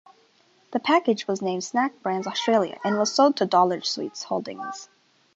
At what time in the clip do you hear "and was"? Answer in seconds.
2.83-3.13